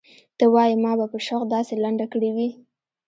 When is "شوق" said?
1.27-1.43